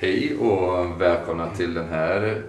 [0.00, 2.42] Hej och välkomna till den här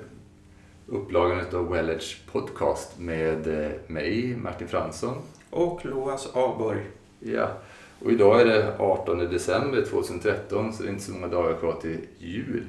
[0.88, 5.15] upplagan av Wellage Podcast med eh, mig, Martin Fransson.
[5.49, 6.81] Och Loas Aborg.
[7.20, 7.51] Ja,
[7.99, 11.73] och idag är det 18 december 2013 så det är inte så många dagar kvar
[11.81, 12.65] till jul.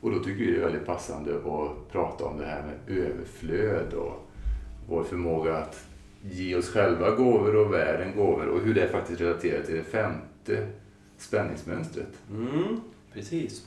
[0.00, 3.92] Och då tycker vi det är väldigt passande att prata om det här med överflöd
[3.92, 4.30] och
[4.88, 5.86] vår förmåga att
[6.22, 10.68] ge oss själva gåvor och världen gåvor och hur det faktiskt relaterar till det femte
[11.18, 12.12] spänningsmönstret.
[12.30, 12.80] Mm,
[13.12, 13.66] precis.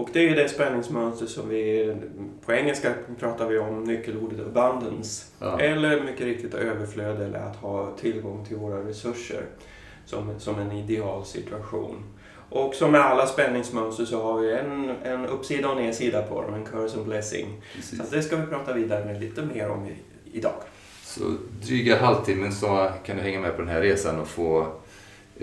[0.00, 1.94] Och det är det spänningsmönster som vi,
[2.46, 5.26] på engelska pratar vi om nyckelordet abundance.
[5.38, 5.60] Ja.
[5.60, 9.42] Eller mycket riktigt överflöd eller att ha tillgång till våra resurser
[10.04, 12.04] som, som en idealsituation.
[12.50, 16.54] Och som med alla spänningsmönster så har vi en, en uppsida och nedsida på dem,
[16.54, 17.62] en curse och blessing.
[17.76, 17.98] Precis.
[17.98, 19.96] Så det ska vi prata vidare med lite mer om i,
[20.32, 20.62] idag.
[21.04, 21.20] Så
[21.62, 24.66] dryga halvtimmen så kan du hänga med på den här resan och få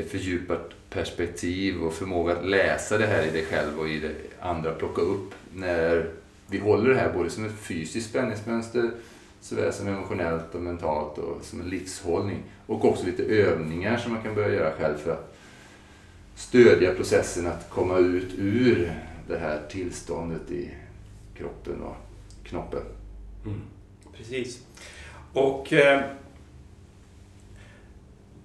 [0.04, 4.74] fördjupat perspektiv och förmåga att läsa det här i dig själv och i det andra
[4.74, 6.10] plocka upp när
[6.48, 8.92] vi håller det här både som ett fysiskt spänningsmönster
[9.42, 12.44] såväl som emotionellt och mentalt och som en livshållning.
[12.66, 15.38] Och också lite övningar som man kan börja göra själv för att
[16.36, 18.94] stödja processen att komma ut ur
[19.28, 20.70] det här tillståndet i
[21.38, 21.96] kroppen och
[22.44, 22.82] knoppen.
[23.46, 23.62] Mm.
[24.18, 24.62] Precis.
[25.34, 26.02] Och eh,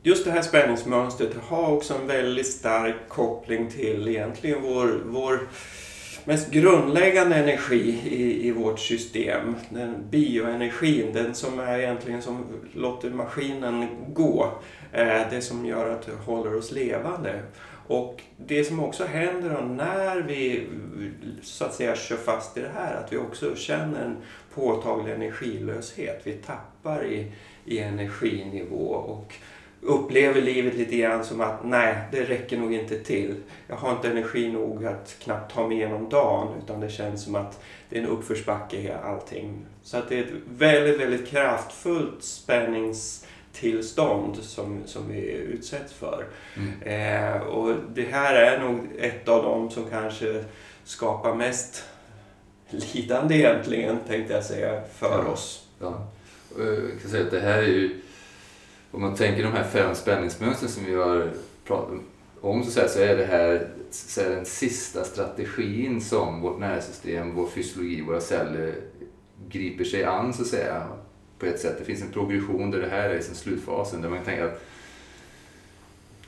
[0.03, 5.49] just det här spänningsmönstret har också en väldigt stark koppling till egentligen vår, vår
[6.25, 9.57] mest grundläggande energi i, i vårt system.
[9.69, 14.53] Den bioenergin, den som är egentligen som låter maskinen gå.
[14.93, 17.43] Eh, det som gör att det håller oss levande.
[17.87, 20.67] Och det som också händer när vi
[21.43, 24.17] så att säga kör fast i det här, att vi också känner en
[24.55, 26.21] påtaglig energilöshet.
[26.25, 27.33] Vi tappar i,
[27.65, 29.35] i energinivå och
[29.83, 33.35] upplever livet lite grann som att nej, det räcker nog inte till.
[33.67, 37.35] Jag har inte energi nog att knappt ta mig igenom dagen utan det känns som
[37.35, 39.67] att det är en uppförsbacke i allting.
[39.83, 46.25] Så att det är ett väldigt, väldigt kraftfullt spänningstillstånd som, som vi utsätts för.
[46.57, 46.83] Mm.
[46.83, 50.45] Eh, och det här är nog ett av dem som kanske
[50.85, 51.85] skapar mest
[52.71, 55.33] lidande egentligen, tänkte jag säga, för Ja.
[55.33, 55.67] oss.
[55.81, 56.07] Ja.
[56.55, 58.01] Och Jag kan säga att det här är ju,
[58.93, 61.31] om man tänker de här fem spänningsmönstren som vi har
[61.65, 61.99] pratat
[62.41, 67.35] om så, säga, så är det här så är den sista strategin som vårt nervsystem,
[67.35, 68.75] vår fysiologi, våra celler
[69.49, 70.87] griper sig an så att säga.
[71.39, 71.77] På ett sätt.
[71.79, 74.63] Det finns en progression där det här är liksom slutfasen där man tänker att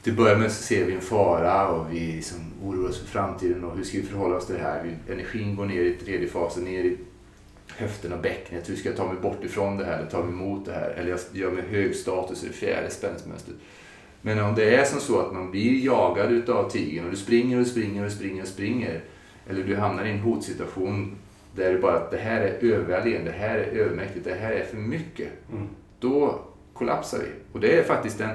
[0.02, 3.06] till att börja med så ser vi en fara och vi liksom oroar oss för
[3.06, 4.98] framtiden och hur ska vi förhålla oss till det här?
[5.08, 6.96] Energin går ner i tredje fasen, ner i
[7.68, 8.70] höften och bäcknet.
[8.70, 10.90] Hur ska jag ta mig bort ifrån det här eller ta mig emot det här?
[10.90, 13.56] Eller jag gör mig hög status i det fjärde spänningsmönstret.
[14.22, 17.60] Men om det är som så att man blir jagad utav tigern och du springer
[17.60, 19.00] och springer och springer och springer.
[19.48, 21.16] Eller du hamnar i en hotsituation
[21.56, 24.64] där det bara att det här är överväldigande, det här är övermäktigt, det här är
[24.64, 25.28] för mycket.
[25.52, 25.68] Mm.
[25.98, 26.40] Då
[26.74, 27.26] kollapsar vi.
[27.52, 28.30] Och det är faktiskt den,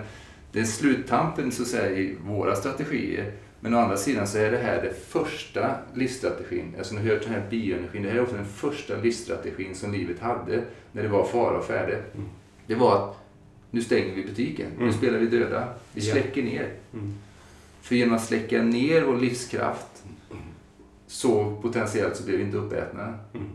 [0.51, 3.31] den sluttampen så att säga i våra strategier.
[3.61, 6.75] Men å andra sidan så är det här det första livsstrategin.
[6.77, 8.03] Alltså nu har hört den här bioenergin.
[8.03, 11.65] Det här är också den första livsstrategin som livet hade när det var fara och
[11.65, 11.93] färde.
[11.93, 12.27] Mm.
[12.67, 13.17] Det var att
[13.71, 14.67] nu stänger vi butiken.
[14.77, 14.93] Nu Mm.
[14.93, 15.67] spelar vi döda.
[15.93, 16.73] Vi släcker ner.
[16.93, 17.13] Mm.
[17.81, 20.03] För genom att släcka ner vår livskraft
[21.07, 23.03] så potentiellt så blir vi inte uppätna.
[23.33, 23.47] Mm.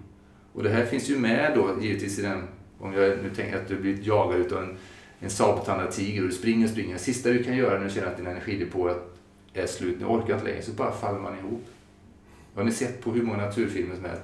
[0.52, 2.42] Och det här finns ju med då givetvis i den,
[2.78, 4.76] om jag nu tänker att du blir jagad utav en,
[5.20, 6.92] en sabeltandad tiger och du springer och springer.
[6.92, 8.96] Det sista du kan göra när du känner att din energidepå är
[9.66, 11.64] slut, nu orkar jag inte längre, så bara faller man ihop.
[12.54, 14.22] Har ni sett på hur många naturfilmer som helst?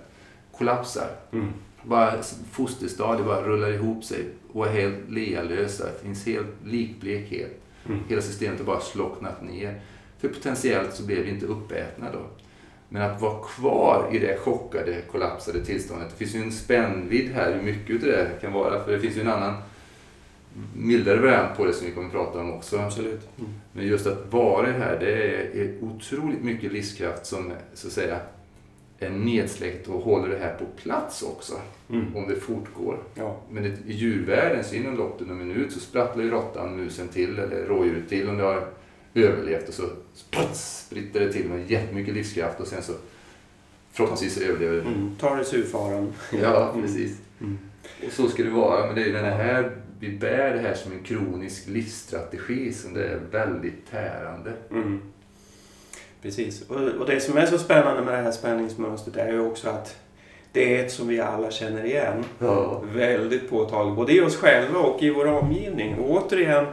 [0.53, 1.11] Kollapsar.
[1.33, 1.49] Mm.
[1.83, 5.85] Bara fosterstadier bara rullar ihop sig och är helt lealösa.
[5.85, 7.61] Det finns helt likblekhet.
[7.87, 8.01] Mm.
[8.09, 9.81] Hela systemet har bara slocknat ner.
[10.19, 12.27] För potentiellt så blev vi inte uppätna då.
[12.89, 16.11] Men att vara kvar i det chockade, kollapsade tillståndet.
[16.11, 18.85] Det finns ju en spännvidd här hur mycket det kan vara.
[18.85, 19.55] För det finns ju en annan
[20.77, 22.79] mildare variant på det som vi kommer att prata om också.
[22.79, 23.29] Absolut.
[23.39, 23.51] Mm.
[23.73, 25.13] Men just att vara här, det
[25.61, 28.21] är otroligt mycket livskraft som så att säga
[28.99, 31.55] är nedsläckt och håller det här på plats också.
[31.91, 32.17] Mm.
[32.17, 32.99] Om det fortgår.
[33.15, 33.37] Ja.
[33.51, 37.39] Men i djurvärlden så inom loppet av en minut så sprattlar ju råttan, musen till
[37.39, 38.67] eller rådjuret till om det har
[39.15, 39.83] överlevt och så
[40.15, 42.93] sprats, spritter det till med jättemycket livskraft och sen så
[43.93, 44.83] förhoppningsvis så överlever det.
[44.83, 45.17] Mm.
[45.21, 46.13] Tar det surfaran.
[46.43, 47.19] Ja, precis.
[47.41, 47.59] Mm.
[48.07, 48.87] Och så ska det vara.
[48.87, 52.95] Men det är ju den här, vi bär det här som en kronisk livsstrategi som
[52.95, 54.53] det är väldigt tärande.
[54.71, 55.01] Mm.
[56.23, 56.63] Precis.
[56.69, 59.97] Och, och det som är så spännande med det här spänningsmönstret är ju också att
[60.53, 62.25] det är ett som vi alla känner igen.
[62.39, 62.83] Ja.
[62.95, 65.95] Väldigt påtagligt, både i oss själva och i vår omgivning.
[65.99, 66.67] Och återigen,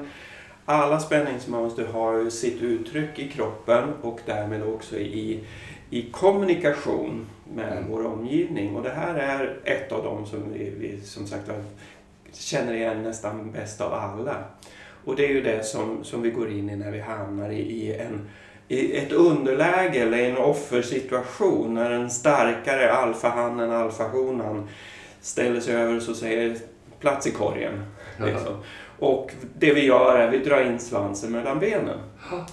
[0.65, 5.43] alla spänningsmönster har ju sitt uttryck i kroppen och därmed också i,
[5.89, 7.25] i kommunikation
[7.55, 7.91] med Mm.
[7.91, 8.75] vår omgivning.
[8.75, 11.49] Och det här är ett av dem som vi, vi som sagt
[12.33, 14.43] känner igen nästan bäst av alla.
[15.05, 17.61] Och det är ju det som, som vi går in i när vi hamnar i,
[17.61, 18.29] i, en,
[18.67, 21.73] i ett underläge eller en offersituation.
[21.73, 24.67] När en starkare alfahannen, alfahonan
[25.21, 26.57] ställer sig över och så säger
[26.99, 27.83] plats i korgen.
[28.25, 28.63] Liksom.
[28.99, 31.99] Och det vi gör är att vi drar in svansen mellan benen.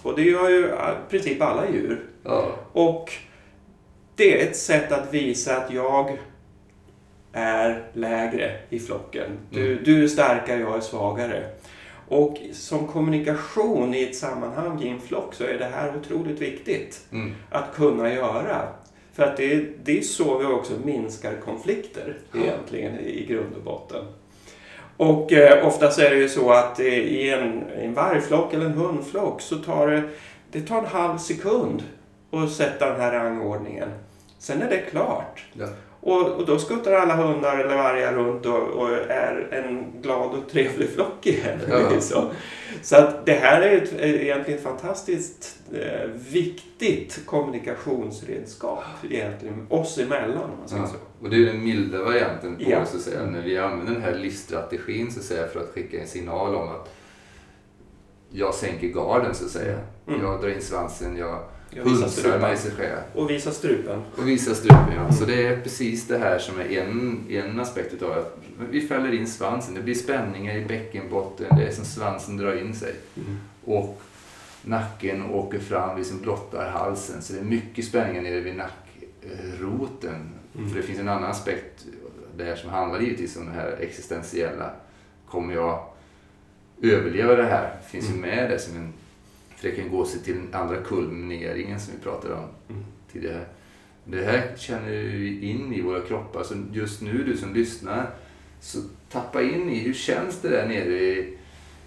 [0.02, 2.06] Och det gör ju i princip alla djur.
[2.22, 2.46] Ja.
[2.72, 3.12] Och
[4.16, 6.18] det är ett sätt att visa att jag
[7.34, 9.31] är lägre i flocken.
[9.50, 9.84] Du, Mm.
[9.84, 11.42] du är starkare, jag är svagare.
[12.08, 17.00] Och som kommunikation i ett sammanhang i en flock så är det här otroligt viktigt
[17.12, 17.34] Mm.
[17.50, 18.62] att kunna göra.
[19.12, 23.62] För att det är, det är så vi också minskar konflikter egentligen i grund och
[23.62, 24.04] botten.
[24.96, 28.72] Och eh, oftast är det ju så att eh, i en, en vargflock eller en
[28.72, 30.02] hundflock så tar det,
[30.52, 31.82] det tar en halv sekund
[32.31, 33.88] att sätta den här rangordningen.
[34.38, 35.44] Sen är det klart.
[35.52, 35.66] Ja.
[36.06, 40.50] Och, och då skuttar alla hundar eller vargar runt och, och är en glad och
[40.50, 41.58] trevlig flock igen.
[41.68, 42.00] Ja.
[42.00, 42.30] så
[42.82, 50.44] så att det här är ett, egentligen ett fantastiskt eh, viktigt kommunikationsredskap egentligen oss emellan.
[50.50, 50.88] Om man säger Ja.
[50.88, 50.96] så.
[51.24, 52.84] Och det är den milda varianten på Ja.
[52.86, 56.00] så att säga, när vi använder den här livsstrategin så att säga, för att skicka
[56.00, 56.94] en signal om att
[58.30, 59.78] jag sänker garden så att säga.
[60.08, 60.20] Mm.
[60.22, 61.38] Jag drar in svansen, jag
[61.76, 62.56] Jag visar strupen.
[62.58, 64.02] sig själv Och visa strupen.
[64.16, 64.94] och visar strupen.
[64.96, 65.12] Ja.
[65.12, 68.38] Så det är precis det här som är en, en aspekt utav att
[68.70, 69.74] vi fäller in svansen.
[69.74, 72.94] Det blir spänningar i bäckenbotten, det är som svansen drar in sig.
[73.64, 74.02] Och
[74.62, 77.22] nacken åker fram, liksom blottar halsen.
[77.22, 80.30] Så det är mycket spänningar nere vid nackroten.
[80.58, 80.68] Mm.
[80.70, 81.84] För det finns en annan aspekt
[82.36, 84.70] där som handlar givetvis om det här existentiella.
[85.28, 85.84] Kommer jag
[86.82, 87.76] överleva det här?
[87.86, 88.20] Finns ju Mm.
[88.20, 88.92] med det som en...
[89.64, 92.84] För det kan gå sig till den andra kulmineringen som vi pratade om Mm.
[93.12, 93.44] tidigare.
[94.05, 96.43] Det här känner vi in i våra kroppar.
[96.43, 98.11] Så just nu, du som lyssnar,
[98.61, 98.78] så
[99.11, 101.38] tappa in i hur känns det där nere i,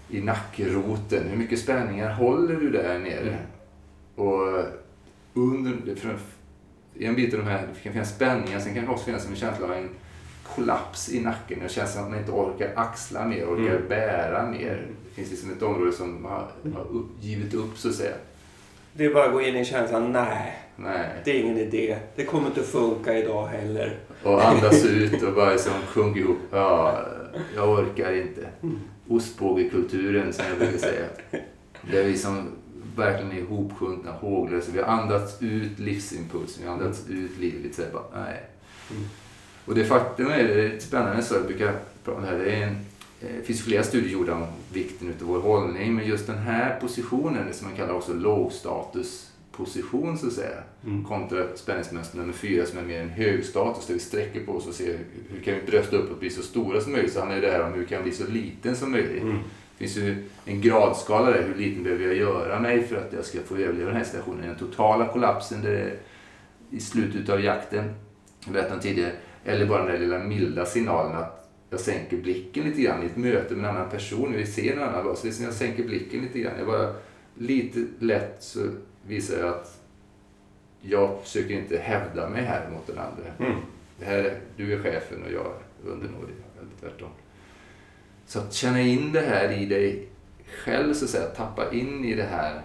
[0.09, 1.27] i nackroten?
[1.29, 3.29] Hur mycket spänningar håller du där nere?
[3.29, 3.39] Mm.
[4.15, 4.63] Och
[5.33, 6.17] under, för
[6.99, 9.35] en bit av de här, det kan finnas spänningar, sen kan det också finnas en
[9.35, 9.89] känsla av en
[10.55, 11.59] kollaps i nacken.
[11.63, 13.87] Det känns som att man inte orkar axla mer, orkar Mm.
[13.89, 14.87] bära mer.
[15.17, 18.15] Det finns liksom ett område som har, har upp, givit upp så att säga.
[18.93, 21.09] Det är bara att gå in i känslan, nej, Nej.
[21.25, 21.97] det är ingen idé.
[22.15, 23.99] Det kommer inte funka idag heller.
[24.23, 26.37] Och andas ut och bara liksom sjunga ihop.
[26.51, 26.99] Ja,
[27.55, 28.47] jag orkar inte.
[29.07, 31.05] Ostbågekulturen som jag brukar säga.
[31.91, 32.49] Där vi som
[32.95, 34.71] verkligen är ihopsjunkna, håglösa.
[34.73, 37.75] Vi har andats ut livsimpulsen, vi har andats ut livet.
[37.75, 38.43] Så bara, nej.
[38.91, 39.03] Mm.
[39.65, 41.73] Och det faktum är, det är spännande så jag brukar
[42.03, 42.37] prata om det här.
[42.37, 42.77] Det, är en,
[43.19, 45.95] det finns flera studier gjorda om vikten av vår hållning.
[45.95, 50.57] Men just den här positionen, som man kallar också lågstatusposition så att säga.
[50.85, 51.03] Mm.
[51.03, 54.67] Kontra spänningsmönster nummer fyra som är mer en hög status där vi sträcker på oss
[54.67, 54.99] och ser
[55.29, 57.13] hur kan vi brösta upp och bli så stora som möjligt.
[57.13, 59.23] Så handlar det här om hur kan jag bli så liten som möjligt.
[59.23, 59.37] Mm.
[59.77, 63.25] Det finns ju en gradskala där, hur liten behöver jag göra mig för att jag
[63.25, 64.47] ska få överleva den här situationen.
[64.47, 65.95] Den totala kollapsen där
[66.69, 67.93] i slutet av jakten,
[68.45, 69.11] jag berättade om tidigare,
[69.45, 73.17] eller bara den där lilla milda signalen att jag sänker blicken lite grann i ett
[73.17, 74.33] möte med en annan person.
[74.33, 76.53] Vi ser någon annan så det är som jag sänker blicken lite grann.
[76.57, 76.93] Jag bara,
[77.35, 78.59] lite lätt så
[79.07, 79.79] visar jag att
[80.81, 83.23] jag försöker inte hävda mig här mot den andra.
[83.51, 83.59] Mm.
[83.99, 86.35] Det här, är- du är chefen och jag är undernådig.
[86.59, 87.09] Eller tvärtom.
[88.25, 90.07] Så att känna in det här i dig
[90.63, 91.25] själv, så att säga.
[91.27, 92.61] Tappa in i det här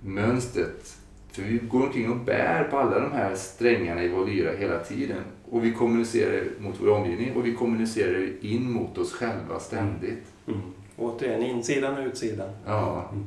[0.00, 0.96] mönstret.
[1.32, 4.78] För vi går omkring och bär på alla de här strängarna i vår lyra hela
[4.78, 5.22] tiden.
[5.50, 10.24] Och vi kommunicerar mot vår omgivning och vi kommunicerar in mot oss själva ständigt.
[10.46, 10.60] Mm.
[10.96, 12.50] Återigen, insidan och utsidan.
[12.66, 13.08] Ja.
[13.12, 13.24] Mm.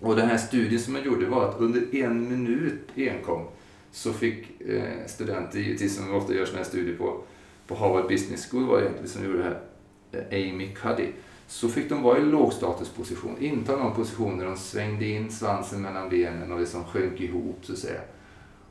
[0.00, 3.46] Och den här studien som jag gjorde var att under en minut enkom
[3.92, 7.20] så fick eh, studenter, givetvis som ofta gör sådana här studier på,
[7.66, 9.60] på Harvard Business School var det egentligen som gjorde det här,
[10.30, 11.08] eh, Amy Cuddy,
[11.46, 16.08] så fick de vara i lågstatusposition, inta någon position där de svängde in svansen mellan
[16.08, 18.00] benen och liksom sjönk ihop så att säga.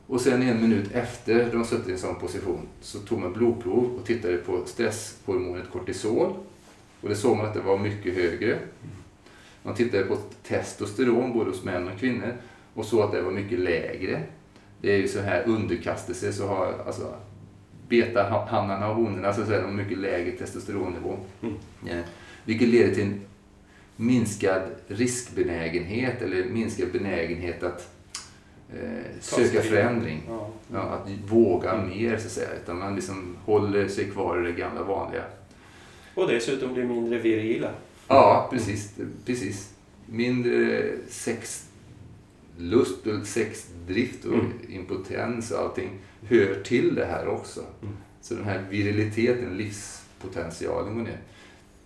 [0.06, 3.98] Och sen en minut efter de suttit i en sån position så tog man blodprov
[3.98, 6.32] och tittade på stresshormonet kortisol.
[7.00, 8.58] Och det såg man att det var mycket högre.
[9.62, 12.32] Man tittade på testosteron både hos män och kvinnor
[12.74, 14.22] och såg att det var mycket lägre.
[14.80, 17.14] Det är ju så här underkastelse så har alltså
[17.88, 21.16] betahannarna och honorna så de mycket lägre testosteronnivå.
[21.42, 21.54] Mm.
[21.86, 22.02] Ja.
[22.44, 23.20] Vilket leder till en
[23.96, 27.93] minskad riskbenägenhet eller minskad benägenhet att
[28.72, 30.22] eh, söka förändring.
[30.28, 30.50] Ja.
[30.72, 32.48] Ja, att våga mer så att säga.
[32.62, 35.24] Utan man liksom håller sig kvar i det gamla vanliga.
[36.14, 37.70] Och dessutom blir mindre virila.
[38.08, 38.94] Ja, precis.
[39.26, 39.70] precis.
[40.06, 44.52] mindre sexlust och sexdrift och Mm.
[44.68, 45.90] impotens och allting
[46.28, 47.60] hör till det här också.
[47.82, 47.94] Mm.
[48.20, 51.18] Så den här viriliteten, livspotentialen går ner.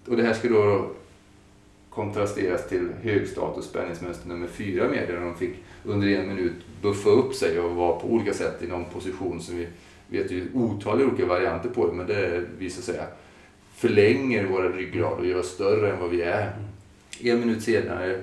[0.07, 0.91] Och det här ska då
[1.99, 6.53] kontrasteras till högstatus spänningsmönster nummer fyra med där de fick under en minut
[6.83, 9.67] buffa upp sig och vara på olika sätt i någon position som vi
[10.09, 13.01] vet ju otaliga olika varianter på det, men det visar sig
[13.75, 16.57] förlänger våra ryggrad och gör oss större än vad vi är.
[17.21, 18.21] En minut senare,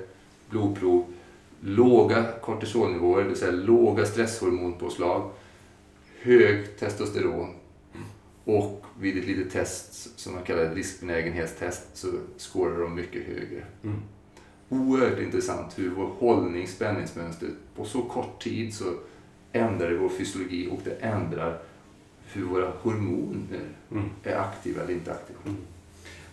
[0.49, 1.05] blodprov,
[1.59, 5.29] låga kortisolnivåer, det vill säga låga stresshormonpåslag,
[6.21, 7.49] hög testosteron
[8.45, 13.63] och vid ett litet test som man kallar riskbenägenhetstest så skårar de mycket högre.
[13.83, 14.01] Mm.
[14.69, 18.93] Oerhört intressant hur vår hållning, spänningsmönster, på så kort tid så
[19.51, 21.59] ändrar det vår fysiologi och det ändrar
[22.33, 23.59] hur våra hormoner
[23.91, 24.09] Mm.
[24.23, 25.39] är aktiva eller inte aktiva.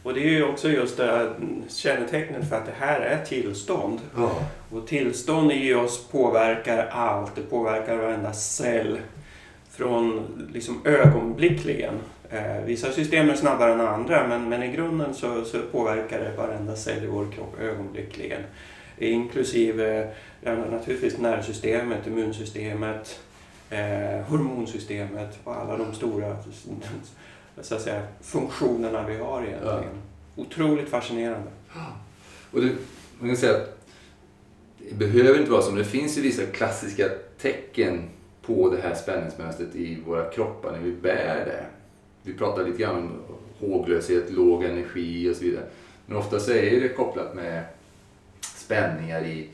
[0.02, 1.34] Och det är ju också just det här
[1.68, 4.00] kännetecknet för att det här är tillstånd.
[4.16, 4.46] Ja.
[4.70, 7.34] Och tillstånd i oss påverkar allt.
[7.34, 8.98] Det påverkar varenda cell.
[9.72, 11.94] Från liksom ögonblickligen.
[12.30, 16.36] Eh, vissa system är snabbare än andra men, men i grunden så, så påverkar det
[16.36, 18.42] varenda cell i vår kropp ögonblickligen.
[18.98, 23.20] Inklusive ja, naturligtvis nervsystemet, immunsystemet,
[23.70, 26.36] eh, hormonsystemet och alla de stora
[27.60, 30.02] så att säga, funktionerna vi har egentligen.
[30.36, 31.50] Otroligt fascinerande.
[32.50, 32.72] Och det,
[33.18, 33.78] man kan säga att
[34.90, 37.08] det behöver inte vara så, men det finns ju vissa klassiska
[37.40, 38.08] tecken
[38.46, 41.64] på det här spänningsmönstret i våra kroppar när vi bär det.
[42.22, 43.12] Vi pratar lite grann om
[43.58, 45.64] håglöshet, låg energi och så vidare.
[46.06, 47.64] Men ofta så är det kopplat med
[48.40, 49.48] spänningar i,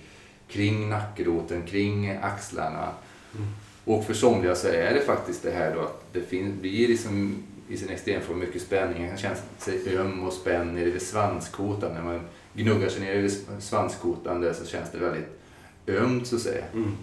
[0.48, 2.88] kring nackroten, kring axlarna.
[3.34, 3.48] Mm.
[3.84, 7.42] Och för somliga så är det faktiskt det här då att det finns, blir liksom
[7.68, 9.08] i sin extremform mycket spänning.
[9.08, 11.94] Man känna sig öm och spänd nere vid svanskotan.
[11.94, 12.20] När man
[12.54, 15.40] gnuggar sig nere vid svanskotan där så känns det väldigt
[15.86, 16.64] ömt så att säga.
[16.74, 16.96] Mm.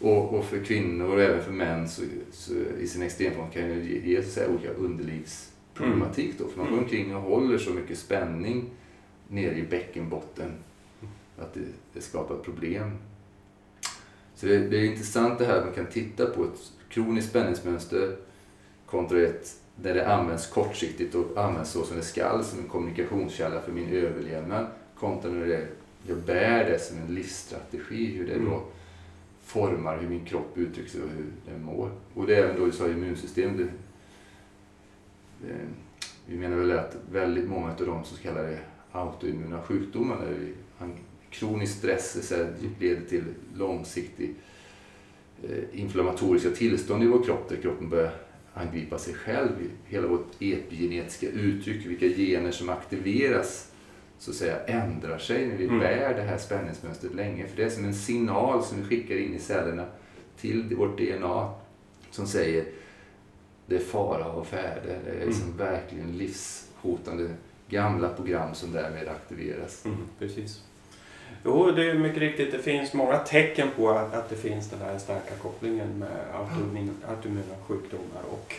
[0.00, 2.02] Och, och för kvinnor och även för män så,
[2.32, 6.48] så i sin extremform kan det ge, så olika underlivsproblematik då.
[6.48, 6.84] För man går Mm.
[6.84, 8.70] omkring och håller så mycket spänning
[9.28, 10.52] nere i bäckenbotten
[11.38, 11.60] att det,
[11.92, 12.90] det skapar problem.
[14.34, 18.16] Så det, det är intressant det här att man kan titta på ett kroniskt spänningsmönster
[18.86, 23.60] kontra ett där det används kortsiktigt och används så som det skall som en kommunikationskälla
[23.60, 24.66] för min överlevnad
[24.98, 25.66] kontra när det,
[26.06, 28.60] jag bär det som en livsstrategi, hur det då Mm
[29.50, 31.90] formar hur min kropp uttrycks och hur den mår.
[32.14, 33.56] Och det är även då du sa immunsystemet.
[33.56, 33.68] Det,
[35.46, 35.54] det,
[36.26, 38.58] vi menar väl att väldigt många av de så kallade
[38.92, 40.52] autoimmuna sjukdomarna, där vi,
[41.30, 44.34] kronisk stress så här, leder till långsiktig
[45.42, 48.12] eh, inflammatoriska tillstånd i vår kropp där kroppen börjar
[48.54, 49.50] angripa sig själv.
[49.86, 53.69] Hela vårt epigenetiska uttryck, vilka gener som aktiveras
[54.20, 55.78] så att säga ändrar sig när vi Mm.
[55.78, 57.46] bär det här spänningsmönstret länge.
[57.46, 59.86] För det är som en signal som vi skickar in i cellerna
[60.40, 61.50] till vårt DNA
[62.10, 62.64] som säger
[63.66, 64.98] det är fara och färde.
[65.04, 67.28] Det är liksom verkligen livshotande
[67.68, 69.84] gamla program som därmed aktiveras.
[69.84, 70.62] Mm, precis.
[71.44, 72.52] Jo, det är mycket riktigt.
[72.52, 76.96] Det finns många tecken på att, att det finns den här starka kopplingen med autoimmun,
[77.08, 78.54] autoimmuna sjukdomar och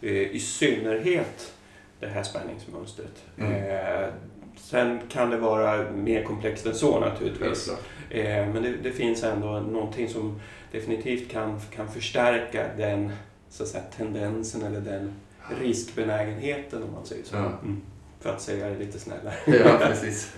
[0.00, 1.52] eh, i synnerhet
[2.00, 3.24] det här spänningsmönstret.
[3.38, 3.52] Mm.
[3.52, 4.08] Eh,
[4.56, 7.70] sen kan det vara mer komplext än så naturligtvis.
[8.10, 10.40] Eh, men det, det finns ändå någonting som
[10.72, 13.12] definitivt kan, kan förstärka den
[13.50, 15.12] så att säga, tendensen eller den
[15.60, 17.36] riskbenägenheten om man säger så.
[17.36, 17.52] Ja.
[17.62, 17.80] Mm.
[18.20, 19.34] För att säga det lite snällare.
[19.46, 20.34] Ja, precis.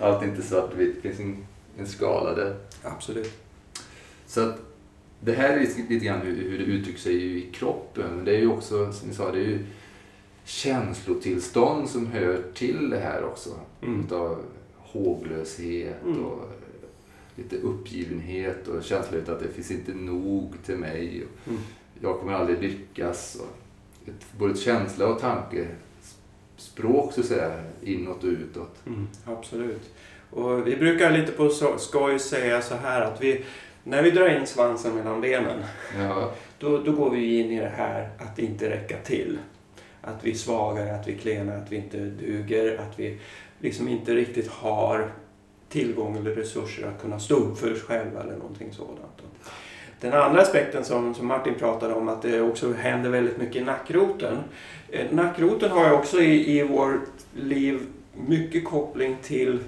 [0.00, 1.02] Allt är inte svartvitt.
[1.02, 1.46] Det finns en,
[1.78, 2.56] en skala där.
[2.82, 3.32] Absolut.
[4.26, 4.58] Så att
[5.20, 8.10] det här är lite grann hur, hur det uttrycker sig i kroppen.
[8.16, 9.66] Men det är ju också, som vi sa, det är ju
[10.46, 13.50] känslotillstånd som hör till det här också.
[13.82, 14.00] Mm.
[14.04, 14.38] Utav
[14.76, 16.24] håglöshet Mm.
[16.24, 16.50] och
[17.36, 21.24] lite uppgivenhet och känsla av att det finns inte nog till mig.
[21.24, 21.60] Och Mm.
[22.00, 23.36] Jag kommer aldrig lyckas.
[23.40, 25.66] Och ett, både ett känsla och tanke
[26.56, 28.76] språk så att säga, inåt och utåt.
[28.86, 29.90] Mm, absolut.
[30.30, 33.44] Och vi brukar lite på skoj säga så här att vi,
[33.84, 35.62] när vi drar in svansen mellan benen,
[35.98, 39.38] Ja, då, då går vi in i det här att inte räcka till.
[40.06, 43.18] Att vi är svagare, att vi är klena, att vi inte duger, att vi
[43.58, 45.10] liksom inte riktigt har
[45.68, 49.22] tillgång eller resurser att kunna stå upp för oss själva eller någonting sådant.
[50.00, 53.64] Den andra aspekten som, som Martin pratade om, att det också händer väldigt mycket i
[53.64, 54.38] nackroten.
[54.90, 57.00] Eh, nackroten har ju också i, i vårt
[57.34, 57.80] liv
[58.14, 59.58] mycket koppling till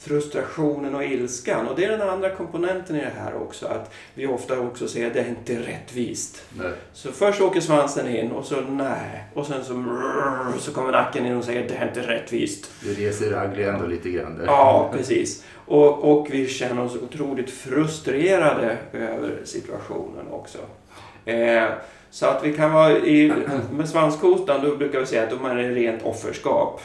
[0.00, 1.68] frustrationen och ilskan.
[1.68, 3.66] Och det är den andra komponenten i det här också.
[3.66, 6.42] Att vi ofta också säger att det är inte rättvist.
[6.58, 6.72] Nej.
[6.92, 9.24] Så först åker svansen in och så nej.
[9.34, 9.84] Och sen så,
[10.58, 12.70] så kommer nacken in och säger att det är inte rättvist.
[12.84, 14.46] Det reser ragg ändå lite grann där.
[14.46, 15.44] Ja, precis.
[15.66, 20.58] Och, och vi känner oss otroligt frustrerade över situationen också.
[21.24, 21.64] Eh,
[22.10, 23.32] så att vi kan vara i,
[23.72, 26.80] med svanskotan, då brukar vi säga att de är rent offerskap.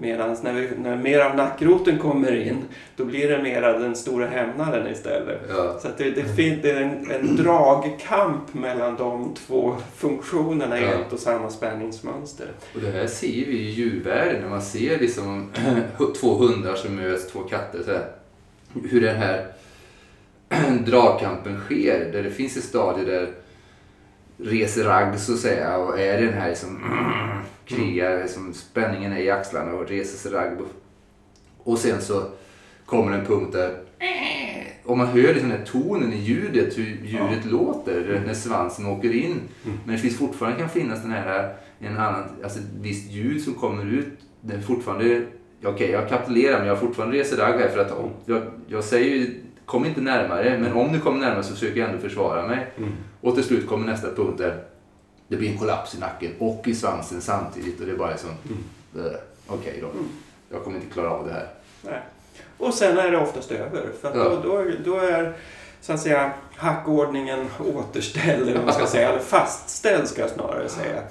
[0.00, 2.64] Medan när, vi, när mer av nackroten kommer in,
[2.96, 5.40] då blir det mer av den stora hämnaren istället.
[5.48, 5.78] Ja.
[5.82, 10.88] Så det, det, finns det är en, en dragkamp mellan de två funktionerna i Ja.
[10.88, 12.46] ett och samma spänningsmönster.
[12.74, 15.50] Och det här ser vi i djurvärlden när man ser liksom
[16.20, 17.82] två hundar som möts, två katter.
[17.84, 18.06] Så här.
[18.90, 19.46] Hur den här
[20.86, 22.12] dragkampen sker.
[22.12, 23.28] Där det finns ett stadie där
[24.42, 26.80] reser ragg så att säga och är den här liksom
[27.76, 30.58] krigar, som spänningen är i axlarna och reser sig ragg.
[31.58, 32.22] Och sen så
[32.86, 33.76] kommer en punkt där
[34.84, 39.14] och man hör liksom den här tonen i ljudet, hur ljudet låter när svansen åker
[39.14, 39.40] in.
[39.84, 43.54] Men det finns fortfarande kan finnas den här, en annan, alltså ett visst ljud som
[43.54, 44.06] kommer ut.
[44.40, 45.22] Det är fortfarande,
[45.64, 48.84] okej jag kapitulerar men jag har fortfarande reser ragg här för att om- jag, jag
[48.84, 52.46] säger ju, kom inte närmare, men om du kommer närmare så försöker jag ändå försvara
[52.48, 52.66] mig.
[53.20, 54.62] Och till slut kommer nästa punkt där
[55.30, 58.30] det blir en kollaps i nacken och i svansen samtidigt och det är bara som,
[58.96, 59.12] eh,
[59.46, 59.88] okej då,
[60.50, 61.48] jag kommer inte klara av det här.
[61.82, 62.00] Nej.
[62.58, 63.86] Och sen är det oftast över.
[64.00, 64.24] För Ja.
[64.24, 65.32] då, då, då är
[65.80, 69.08] så att säga hackordningen återställd, eller man ska säga.
[69.08, 71.02] Eller fastställd ska jag snarare säga.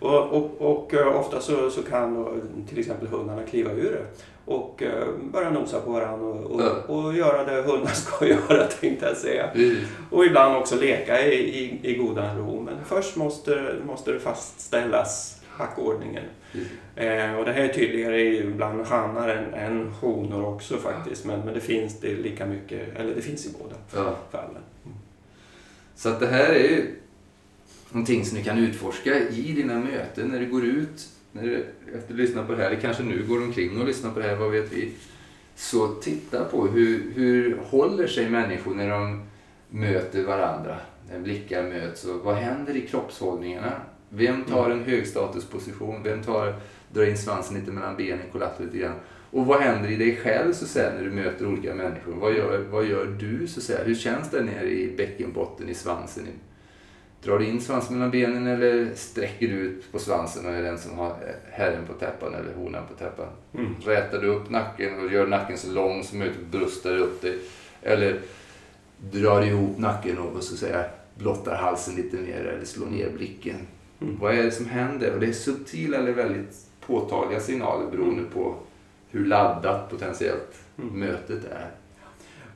[0.00, 2.34] Och, och, och eh, ofta så, så kan då,
[2.68, 4.06] till exempel hundarna kliva ur det
[4.44, 6.94] och eh, börja nosa på varandra och, och, Ja.
[6.94, 9.48] och göra det hundar ska göra tänkte jag säga.
[9.52, 9.88] Precis.
[10.10, 12.60] Och ibland också leka i, i, i godan ro.
[12.60, 16.24] Men först måste, måste det fastställas, hackordningen.
[16.96, 21.24] Eh, och det här är tydligare bland hannar än, än honor också faktiskt.
[21.24, 24.16] Men, men det finns det lika mycket, eller det finns i båda Ja.
[24.30, 24.62] fallen.
[25.96, 26.94] Så att det här är ju
[27.90, 32.14] någonting som du kan utforska i dina möten när du går ut, när du, efter
[32.14, 34.36] att lyssna på det här, eller kanske nu går omkring och lyssnar på det här,
[34.36, 34.92] vad vet vi.
[35.56, 39.22] Så titta på hur, hur håller sig människor när de
[39.70, 40.76] möter varandra,
[41.10, 43.72] när blickar möts och vad händer i kroppshållningarna?
[44.08, 46.02] Vem tar en högstatusposition?
[46.02, 46.54] Vem tar,
[46.92, 48.94] drar in svansen lite mellan benen, kollapsar lite grann?
[49.30, 52.12] Och vad händer i dig själv så att säga, när du möter olika människor?
[52.12, 53.84] Vad gör, vad gör du så att säga?
[53.84, 56.24] Hur känns det nere i bäckenbotten, i svansen?
[57.24, 60.78] Drar du in svansen mellan benen eller sträcker du ut på svansen och är den
[60.78, 61.16] som har
[61.50, 63.26] herren på täppan eller honan på täppan?
[63.54, 63.74] Mm.
[63.84, 67.38] Rätar du upp nacken och gör nacken så lång som möjligt och bröstar upp dig?
[67.82, 68.20] Eller
[69.12, 70.84] drar ihop nacken och, och så säga
[71.14, 73.56] blottar halsen lite mer eller slår ner blicken?
[74.00, 74.18] Mm.
[74.20, 75.14] Vad är det som händer?
[75.14, 76.56] Och det är subtila eller väldigt
[76.86, 78.54] påtagliga signaler beroende på
[79.10, 81.00] hur laddat potentiellt Mm.
[81.00, 81.70] mötet är.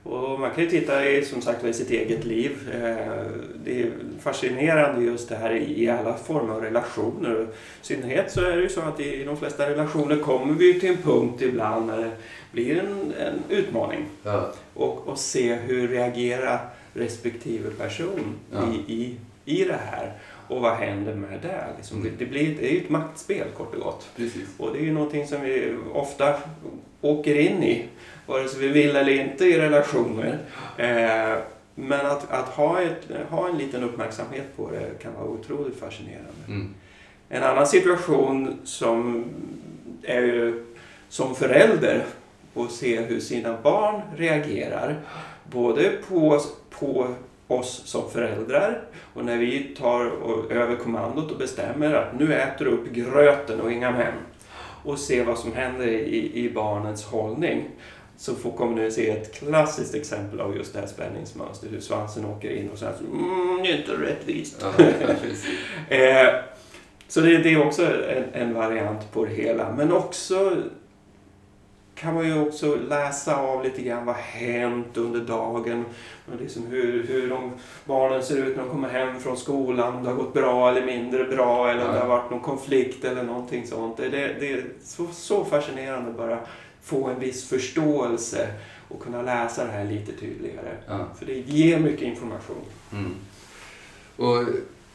[0.08, 2.50] Och man kan ju titta i, som sagt i sitt eget liv.
[2.74, 3.22] Eh,
[3.64, 3.90] Det är
[4.20, 7.42] fascinerande just det här i alla former av relationer.
[7.42, 7.46] I
[7.86, 10.96] synnerhet så är det ju så att i de flesta relationer kommer vi till en
[10.96, 12.10] punkt ibland när det
[12.52, 14.04] blir en, en utmaning.
[14.22, 14.52] Ja.
[14.74, 16.58] och, och se hur reagerar
[16.94, 18.58] respektive person Ja.
[18.86, 20.12] i, i, i det här.
[20.48, 21.64] Och vad händer med det?
[21.76, 22.12] Liksom, Mm.
[22.18, 24.08] det, det, blir, det är ju ett maktspel kort och gott.
[24.16, 24.48] Precis.
[24.58, 26.34] Och det är ju någonting som vi ofta
[27.00, 27.84] åker in i,
[28.28, 30.38] vare sig vi vill eller inte i relationer.
[30.76, 31.38] Eh,
[31.74, 36.44] men att, att ha, ett, ha en liten uppmärksamhet på det kan vara otroligt fascinerande.
[36.48, 36.74] Mm.
[37.28, 39.24] En annan situation som
[40.02, 40.64] är ju
[41.08, 42.04] som förälder
[42.54, 44.96] och se hur sina barn reagerar.
[45.50, 46.40] Både på,
[46.78, 47.06] på
[47.48, 48.82] oss som föräldrar
[49.14, 50.12] och när vi tar
[50.52, 54.14] över kommandot och bestämmer att nu äter du upp gröten och inga män.
[54.84, 57.64] Och se vad som händer i, i barnets hållning.
[58.20, 61.72] Så får kommer ni se ett klassiskt exempel av just det här spänningsmönstret.
[61.72, 64.64] Hur svansen åker in och sen så mm, det är inte rättvist.
[64.78, 64.84] Ja.
[65.96, 66.34] Eh,
[67.08, 69.72] så det, det är också en, en variant på det hela.
[69.72, 70.56] Men också
[71.94, 75.84] kan man ju också läsa av lite grann vad hänt under dagen.
[76.32, 77.52] Och liksom hur, hur de,
[77.84, 79.94] barnen ser ut när de kommer hem från skolan.
[79.96, 81.92] Om det har gått bra eller mindre bra eller om Ja.
[81.92, 83.96] det har varit någon konflikt eller någonting sånt.
[83.96, 86.38] Det, det, det är så, så fascinerande bara
[86.88, 88.48] få en viss förståelse
[88.88, 90.76] och kunna läsa det här lite tydligare.
[90.86, 91.08] Ja.
[91.18, 92.64] För det ger mycket information.
[92.92, 93.14] Mm.
[94.16, 94.44] Och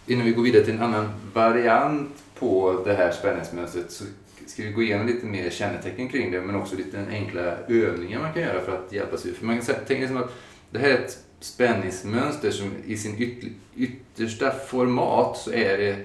[0.07, 4.03] innan vi går vidare till en annan variant på det här spänningsmönstret så
[4.45, 8.33] ska vi gå igenom lite mer kännetecken kring det men också lite enkla övningar man
[8.33, 9.33] kan göra för att hjälpa sig.
[9.33, 10.33] För man kan tänka liksom att
[10.71, 13.43] det här är ett spänningsmönster som i sin yt,
[13.75, 15.95] yttersta format så är det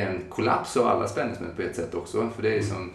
[0.00, 2.30] en kollaps av alla spänningsmönster på ett sätt också.
[2.36, 2.92] För det är som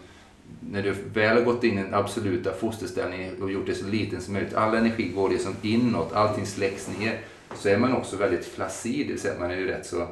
[0.70, 4.20] när du väl har gått in i den absoluta fosterställningen och gjort det så liten
[4.20, 4.54] som möjligt.
[4.54, 7.20] All energi går liksom inåt, allting släcks ner.
[7.54, 10.08] Så är man också väldigt flaccid, det vill säga man är ju rätt så...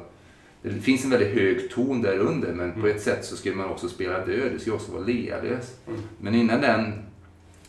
[0.61, 2.81] Det finns en väldigt hög ton där under men mm.
[2.81, 5.75] på ett sätt så ska man också spela död, det ska också vara lealös.
[5.87, 6.01] Mm.
[6.21, 6.93] Men innan den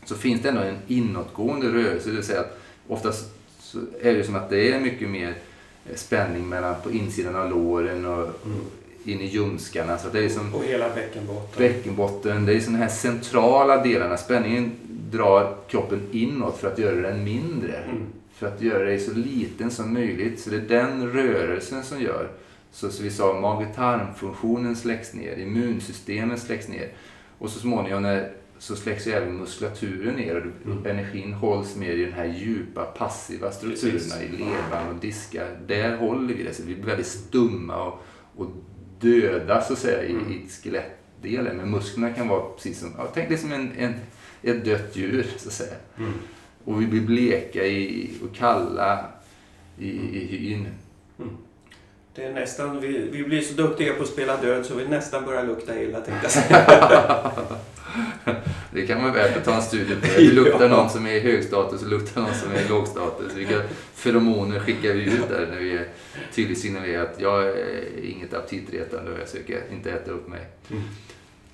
[0.05, 4.25] så finns det ändå en inåtgående rörelse, det vill säga att oftast så är det
[4.25, 5.35] som att det är mycket mer
[5.95, 8.61] spänning mellan på insidan av låren och mm.
[9.05, 9.99] In i ljumskarna.
[9.99, 11.63] Så det är liksom, och hela bäckenbotten.
[11.63, 12.47] Bäckenbotten.
[12.47, 14.17] Det är de här centrala delarna.
[14.17, 14.73] Spänningen
[15.11, 17.77] drar kroppen inåt för att göra den mindre.
[17.77, 18.03] Mm.
[18.35, 20.41] För att göra dig så liten som möjligt.
[20.41, 22.31] Så det är den rörelsen som gör.
[22.73, 26.89] Så, så vi sa mage-tarmfunktionen släcks ner, immunsystemet släcks ner.
[27.39, 30.87] Och så småningom när så släcks ju även muskulaturen ner och mm.
[30.87, 34.23] energin hålls mer i den här djupa passiva strukturerna Precis.
[34.23, 35.49] i levern och diskar.
[35.67, 38.03] Där håller vi det, så vi blir väldigt stumma och,
[38.37, 38.47] och
[39.05, 40.33] döda så att säga i, mm.
[40.33, 41.57] i skelettdelen.
[41.57, 43.95] Men musklerna kan vara precis som, ja, tänk dig som en, en,
[44.43, 45.75] ett dött djur så att säga.
[45.99, 46.13] Mm.
[46.65, 49.05] Och vi blir bleka i, och kalla
[49.79, 50.67] i, i hyn.
[51.19, 51.37] Mm.
[52.15, 55.25] Det är nästan, vi, vi blir så duktiga på att spela död så vi nästan
[55.25, 57.33] börjar lukta illa tänkte jag säga.
[58.75, 60.07] det kan vara värt att ta en studie på.
[60.17, 63.35] Det luktar någon som är i högstatus och luktar någon som är i lågstatus.
[63.35, 63.61] Vilka
[63.95, 65.81] feromoner skickar vi ut där när vi
[66.33, 70.41] tydligt signalerar att jag är inget aptitretande och jag söker inte äta upp mig.
[70.71, 70.83] Mm.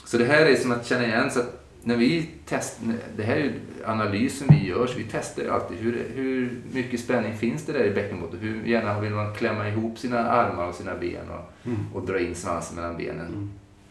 [0.05, 1.31] Så det här är som att känna igen.
[1.31, 3.53] Så att när vi testar, det här är
[3.85, 7.91] analysen vi gör, så vi testar alltid hur, hur mycket spänning finns det där i
[7.91, 8.39] bäckenbotten.
[8.41, 11.79] Hur gärna vill man klämma ihop sina armar och sina ben och, mm.
[11.95, 13.27] och dra in svansen mellan benen.
[13.27, 13.51] Mm.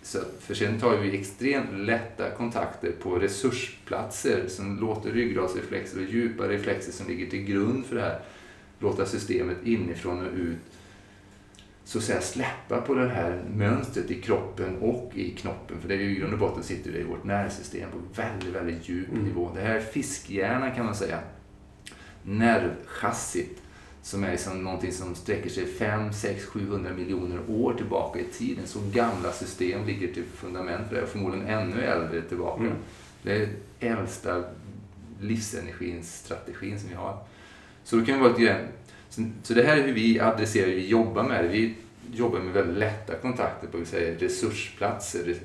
[0.09, 6.47] Så, för sen tar vi extremt lätta kontakter på resursplatser som låter ryggradsreflexer och djupa
[6.47, 8.19] reflexer som ligger till grund för det här.
[8.79, 10.57] Låta systemet inifrån och ut
[11.83, 15.81] så att säga släppa på det här mönstret i kroppen och i knoppen.
[15.81, 18.55] För det är ju i grund och botten sitter det i vårt nervsystem på väldigt,
[18.55, 19.23] väldigt djup mm.
[19.23, 19.51] nivå.
[19.55, 21.19] Det här är fiskhjärnan kan man säga.
[22.23, 23.61] Nervchassit
[24.01, 28.67] som är liksom någonting som sträcker sig 5, 6, 700 miljoner år tillbaka i tiden.
[28.67, 32.63] Så gamla system ligger till fundament för det, förmodligen ännu äldre tillbaka.
[32.63, 32.73] Mm.
[33.23, 34.43] Det är äldsta
[35.21, 37.17] livsenergins strategin som vi har.
[37.83, 38.67] Så då kan vi vara lite
[39.09, 41.49] så, så det här är hur vi adresserar, hur vi jobbar med det.
[41.49, 41.75] Vi
[42.13, 45.35] jobbar med väldigt lätta kontakter på säga, resursplatser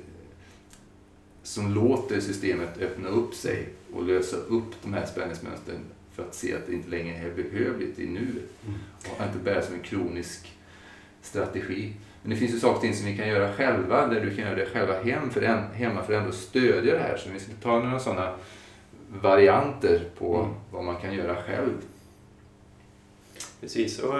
[1.43, 5.79] som låter systemet öppna upp sig och lösa upp de här spänningsmönstren
[6.15, 8.49] för att se att det inte längre är behövligt i nuet.
[8.65, 8.79] Mm.
[8.99, 10.53] Och inte bara som en kronisk
[11.21, 11.93] strategi.
[12.21, 14.65] Men det finns ju saker som vi kan göra själva, där du kan göra det
[14.65, 17.17] själva hem för en, hemma för att ändå stödja det här.
[17.17, 18.35] Så vi ska ta några sådana
[19.21, 20.55] varianter på mm.
[20.71, 21.73] vad man kan göra själv.
[23.61, 23.99] Precis.
[23.99, 24.19] Och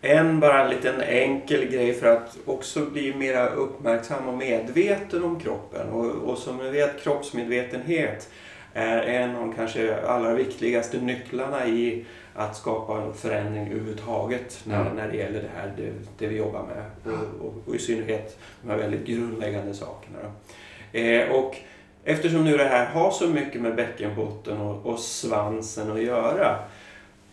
[0.00, 5.88] en bara liten enkel grej för att också bli mer uppmärksam och medveten om kroppen.
[5.88, 8.28] Och, och som ni vet, kroppsmedvetenhet
[8.76, 14.80] är en av de kanske allra viktigaste nycklarna i att skapa en förändring överhuvudtaget när,
[14.80, 14.96] mm.
[14.96, 17.14] när det gäller det här, det, det vi jobbar med.
[17.14, 20.18] Och, och, och, i synnerhet de här väldigt grundläggande sakerna.
[20.92, 21.56] Eh, och
[22.04, 26.58] eftersom nu det här har så mycket med bäckenbotten och, och svansen att göra.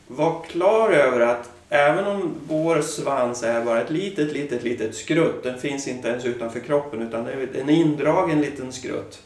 [0.07, 5.43] Var klar över att även om vår svans är bara ett litet, litet, litet skrutt,
[5.43, 9.23] den finns inte ens utanför kroppen utan det är en indragen liten skrutt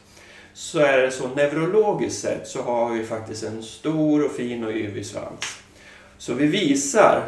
[0.58, 4.72] så är det så neurologiskt sett så har vi faktiskt en stor och fin och
[4.72, 5.60] yvig svans.
[6.18, 7.22] Så vi visar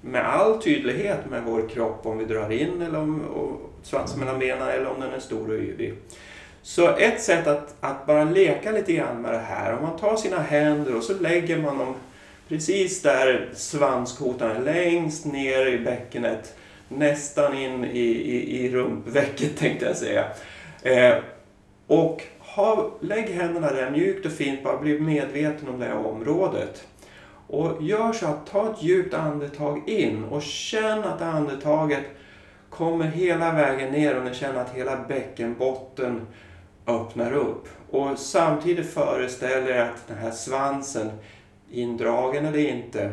[0.00, 3.22] med all tydlighet med vår kropp om vi drar in eller om,
[3.82, 5.94] svansen mellan benen eller om den är stor och yvig.
[6.62, 10.16] Så ett sätt att, att bara leka lite grann med det här, om man tar
[10.16, 11.94] sina händer och så lägger man dem
[12.48, 16.54] precis där svanskotan är, längst ner i bäckenet,
[16.88, 20.24] nästan in i, i, i rumpvecket tänkte jag säga.
[20.82, 21.18] Eh,
[21.86, 22.22] och
[22.56, 26.86] ha, lägg händerna där mjukt och fint, bara bli medveten om det här området.
[27.46, 32.04] Och gör så att ta ett djupt andetag in och känn att andetaget
[32.70, 36.26] kommer hela vägen ner och ni känner att hela bäckenbotten
[36.86, 37.68] öppnar upp.
[37.90, 41.10] Och samtidigt föreställ er att den här svansen,
[41.70, 43.12] indragen eller inte,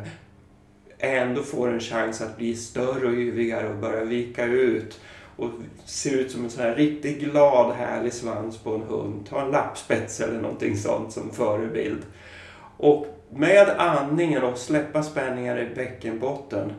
[0.97, 4.99] ändå får en chans att bli större och yvigare och börja vika ut
[5.37, 5.49] och
[5.85, 9.27] ser ut som en sån här riktigt glad härlig svans på en hund.
[9.29, 12.01] Ta en lappspets eller någonting sånt som förebild.
[12.77, 16.73] Och med andningen och släppa spänningar i bäckenbotten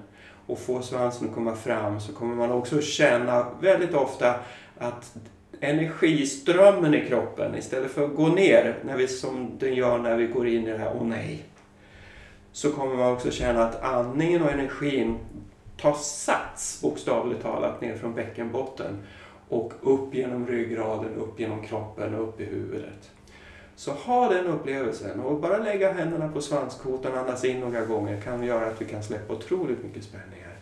[0.47, 4.35] och få svansen att komma fram så kommer man också känna väldigt ofta
[4.79, 5.17] att
[5.61, 10.27] energiströmmen i kroppen istället för att gå ner när vi, som den gör när vi
[10.27, 11.45] går in i det här åh nej
[12.53, 15.19] så kommer man också känna att andningen och energin
[15.77, 18.99] tar sats bokstavligt talat ner från bäckenbotten.
[19.49, 23.11] och upp genom ryggraden, upp genom kroppen och upp i huvudet.
[23.77, 28.45] Så ha den upplevelsen och bara lägga händerna på svanskotan, andas in några gånger kan
[28.45, 30.55] göra att vi kan släppa otroligt mycket spänningar.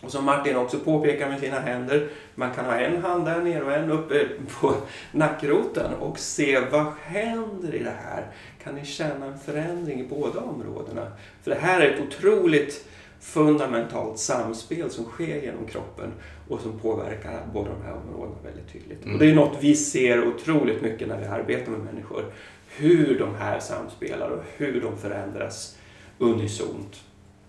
[0.00, 3.64] Och som Martin också påpekar med sina händer, man kan ha en hand där nere
[3.64, 4.28] och en uppe
[4.60, 4.74] på
[5.12, 8.26] nackroten och se vad händer i det här.
[8.64, 11.12] Kan ni känna en förändring i båda områdena?
[11.42, 12.88] För det här är ett otroligt
[13.22, 16.12] fundamentalt samspel som sker genom kroppen
[16.48, 19.04] och som påverkar båda de här områdena väldigt tydligt.
[19.04, 19.14] Mm.
[19.14, 22.24] Och det är något vi ser otroligt mycket när vi arbetar med människor.
[22.68, 25.76] Hur de här samspelar och hur de förändras
[26.18, 27.00] unisont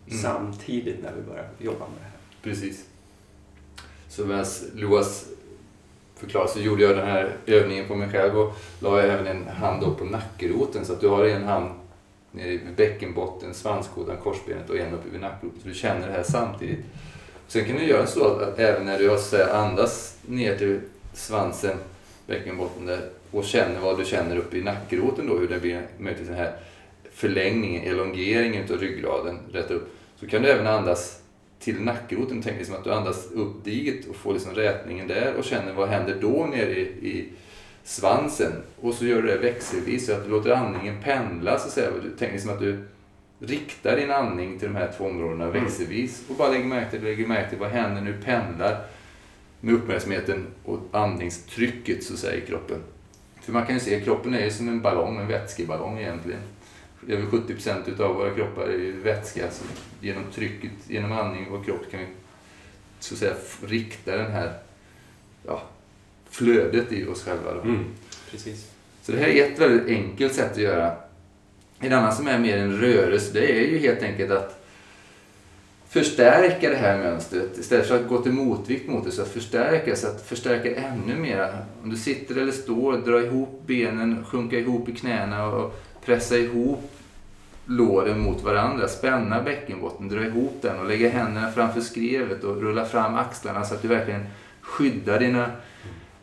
[0.08, 0.20] mm.
[0.22, 2.20] samtidigt när vi börjar jobba med det här.
[2.44, 2.86] Precis.
[4.10, 5.26] Så medan Loas
[6.16, 9.48] förklarade så gjorde jag den här övningen på mig själv och la jag även en
[9.48, 11.70] hand upp på nackroten så att du har en hand
[12.34, 15.60] nere vid bäckenbotten, svanskotan, korsbenet och en uppe vid nackroten.
[15.62, 16.86] Så du känner det här samtidigt.
[17.48, 20.80] Sen kan du göra så att även när du andas ner till
[21.13, 21.78] svansen,
[22.28, 26.30] bäckenbotten där och känner vad du känner uppe i nackroten då, hur det blir möjligtvis
[26.30, 26.56] den här
[27.12, 29.96] förlängningen, elongeringen av ryggraden rätt upp.
[30.19, 31.22] Så kan du även andas
[31.60, 32.41] till nackroten.
[32.41, 35.89] Tänk liksom att du andas upp dit och får liksom rätningen där och känner vad
[35.89, 37.30] händer då nere i, i
[37.84, 38.54] svansen.
[38.82, 41.91] Och så gör du det växelvis så att du låter andningen pendla så att säga.
[42.19, 42.84] Tänk liksom att du
[43.39, 45.63] riktar din andning till de här två områdena mm.
[45.63, 48.86] växelvis och bara lägger märke till, lägger märke till vad händer nu pendlar
[49.60, 52.78] med uppmärksamheten och andningstrycket så att säga i kroppen.
[53.41, 56.39] För man kan ju se, kroppen är ju som en ballong, en vätskeballong egentligen.
[57.08, 59.52] Över 70 procent utav våra kroppar är ju vätska.
[59.52, 59.63] Så
[60.02, 62.06] genom trycket, genom andning och kropp kan vi
[63.00, 63.34] så att säga
[63.65, 64.54] rikta den här
[65.46, 65.62] ja,
[66.34, 67.52] flödet i oss själva.
[67.52, 67.86] Mm,
[68.32, 68.72] precis.
[69.02, 70.91] Så det här är ett väldigt enkelt sätt att göra.
[71.80, 74.63] En annan som är mer en rörelse, det är ju helt enkelt att
[75.89, 79.12] förstärka det här mönstret istället för att gå till motvikt mot det.
[79.12, 81.58] Så att förstärka, så att förstärka ännu mer.
[81.84, 86.91] Om du sitter eller står, dra ihop benen, sjunka ihop i knäna och pressa ihop
[87.65, 92.86] låren mot varandra, spänna bäckenbotten, dra ihop den och lägga händerna framför skrevet och rulla
[92.86, 94.26] fram axlarna så att du verkligen
[94.62, 95.52] skyddar dina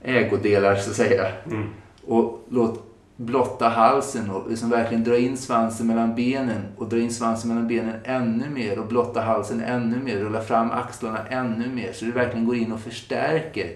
[0.02, 1.26] ägodelar så att säga.
[1.46, 1.68] Mm.
[2.06, 7.10] Och låt blotta halsen och liksom verkligen dra in svansen mellan benen och dra in
[7.10, 11.92] svansen mellan benen ännu mer och blotta halsen ännu mer, rulla fram axlarna ännu mer
[11.92, 13.70] så du verkligen går in och förstärker.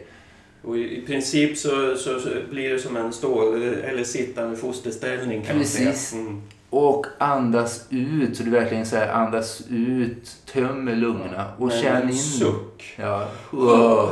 [0.62, 5.58] Och i, princip så, så, så, blir det som en stål eller sittande fosterställning kan
[5.58, 6.12] Precis.
[6.12, 6.42] Mm.
[6.70, 12.14] Och andas ut så du verkligen så andas ut, tömmer lungorna och Men känn in.
[12.14, 12.94] suck.
[12.96, 13.28] Ja.
[13.50, 14.10] Wow.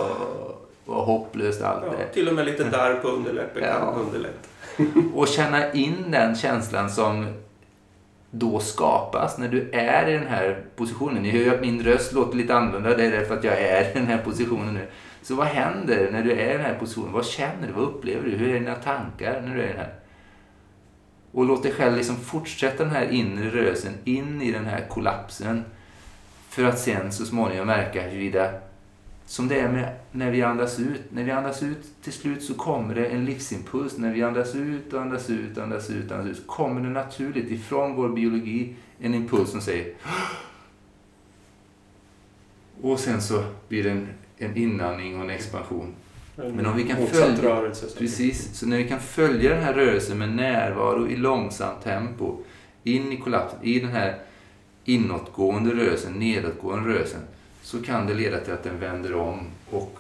[0.85, 2.13] Vad hopplöst allt ja, är.
[2.13, 3.79] Till och med lite darr på underläppen ja.
[3.79, 4.49] kan underlätta.
[5.15, 7.27] och känna in den känslan som
[8.31, 11.23] då skapas när du är i den här positionen.
[11.23, 13.91] Ni hör ju att min röst låter lite annorlunda, det är därför att jag är
[13.91, 14.87] i den här positionen nu.
[15.23, 17.13] Så vad händer när du är i den här positionen?
[17.13, 17.73] Vad känner du?
[17.73, 18.31] Vad upplever du?
[18.31, 19.95] Hur är dina tankar när du är i den här?
[21.33, 25.65] Och låt dig själv liksom fortsätta den här inre rörelsen in i den här kollapsen.
[26.49, 28.51] För att sen så småningom märka huruvida,
[29.33, 31.03] som det är med när vi andas ut.
[31.11, 33.99] När vi andas ut till slut så kommer det en livsimpuls.
[33.99, 37.95] När vi andas ut andas ut andas ut, andas ut så kommer det naturligt ifrån
[37.95, 39.95] vår biologi en impuls som säger
[42.81, 45.95] och sen så blir det en, en inandning och en expansion.
[46.37, 49.75] Men om vi kan följa, rörelse, så precis, så när vi kan följa den här
[49.75, 52.37] rörelsen med närvaro i långsamt tempo
[52.83, 54.19] in i kollapsen, i den här
[54.85, 57.21] inåtgående rörelsen, nedåtgående rörelsen,
[57.63, 59.99] så kan det leda till att den vänder om och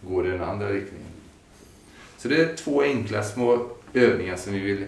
[0.00, 1.08] går i den andra riktningen.
[2.18, 4.84] Så det är två enkla små övningar som vi vill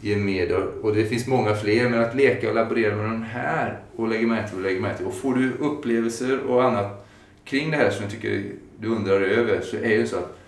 [0.00, 3.78] ge med och det finns många fler, men att leka och laborera med de här
[3.96, 5.06] och lägga märke till och lägga märke till.
[5.06, 7.08] Och får du upplevelser och annat
[7.44, 8.44] kring det här som jag tycker
[8.78, 10.38] du undrar över så är det så att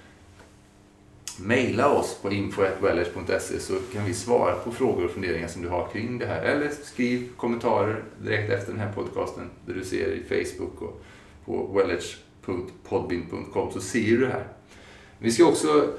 [1.38, 5.88] mejla oss på info.wellers.se så kan vi svara på frågor och funderingar som du har
[5.92, 6.42] kring det här.
[6.42, 11.02] Eller skriv kommentarer direkt efter den här podcasten där du ser i Facebook och
[11.44, 14.46] på wellers.podbin.com så ser du det här.
[15.18, 15.92] Vi ska också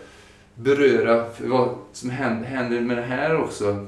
[0.55, 3.87] beröra vad som händer med det här också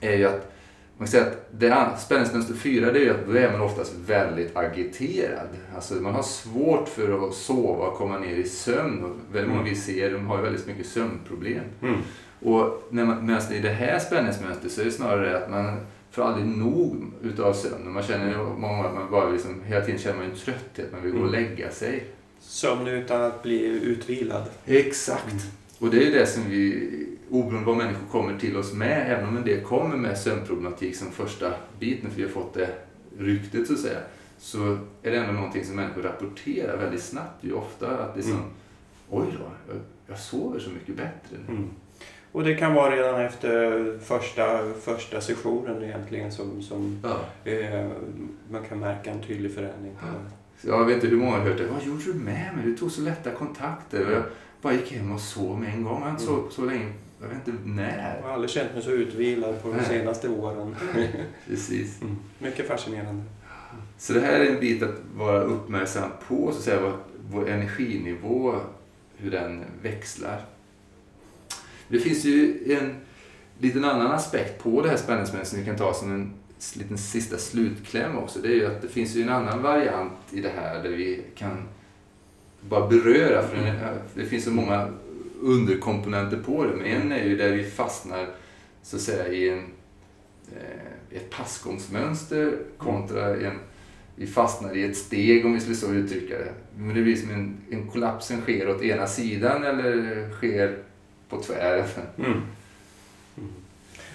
[0.00, 0.53] är ju att
[0.98, 3.94] man kan säga att det, spänningsmönster 4 det är ju att då är man oftast
[4.06, 5.48] väldigt agiterad.
[5.74, 9.04] Alltså man har svårt för att sova och komma ner i sömn.
[9.04, 9.74] Och väldigt många mm.
[9.74, 11.64] vi ser de har ju väldigt mycket sömnproblem.
[11.82, 12.00] Mm.
[12.42, 15.76] Och när man, medan i det här spänningsmönstret så är det snarare att man
[16.10, 17.92] får aldrig nog utav sömn.
[17.92, 21.12] Man känner många att man bara liksom, hela tiden känner man en trötthet, man vill
[21.12, 21.42] gå och mm.
[21.42, 22.04] lägga sig.
[22.40, 24.44] Sömn utan att bli utvilad.
[24.66, 25.32] Exakt.
[25.32, 25.44] Mm.
[25.78, 26.90] Och det är ju det som vi
[27.34, 31.10] oberoende vad människor kommer till oss med, även om en del kommer med sömnproblematik som
[31.10, 32.68] första biten, för vi har fått det
[33.18, 33.98] ryktet så att säga,
[34.38, 37.98] så är det ändå någonting som människor rapporterar väldigt snabbt ju ofta.
[37.98, 38.44] Att det är som, Mm.
[39.10, 41.54] oj då, jag, jag sover så mycket bättre nu.
[41.54, 41.68] Mm.
[42.32, 47.50] Och det kan vara redan efter första, första sessionen egentligen som, som Ja.
[47.50, 47.86] eh,
[48.50, 49.92] man kan märka en tydlig förändring.
[50.62, 51.66] Så jag vet inte hur många har hört det.
[51.66, 52.64] Vad gjorde du med mig?
[52.64, 54.10] Du tog så lätta kontakter.
[54.12, 54.22] Jag
[54.62, 55.94] bara gick hem och sov med en gång.
[55.94, 56.36] Jag har inte Mm.
[56.36, 56.92] sovit så länge.
[57.28, 58.16] Jag vet inte när.
[58.16, 60.76] Jag har aldrig känt mig så utvilad på de senaste åren.
[61.48, 62.02] Precis.
[62.02, 62.16] Mm.
[62.38, 63.22] Mycket fascinerande.
[63.98, 66.92] Så det här är en bit att vara uppmärksam på, så att säga,
[67.30, 68.54] vår energinivå,
[69.16, 70.40] hur den växlar.
[71.88, 72.94] Det finns ju en
[73.58, 76.34] liten annan aspekt på det här spänningsmönstret som vi kan ta som en
[76.74, 78.38] liten sista slutkläm också.
[78.38, 81.22] Det är ju att det finns ju en annan variant i det här där vi
[81.34, 81.68] kan
[82.60, 84.88] bara beröra, för är, det finns så många
[85.40, 86.76] underkomponenter på det.
[86.76, 88.28] Men en är ju där vi fastnar
[88.82, 89.64] så att säga i en,
[90.56, 93.58] eh, ett passgångsmönster kontra en
[94.16, 96.52] vi fastnar i ett steg om vi skulle så uttrycka det.
[96.76, 100.78] Men det blir som en, en kollapsen sker åt ena sidan eller sker
[101.28, 101.84] på tvären.
[102.18, 102.32] Mm.
[102.32, 103.50] Mm.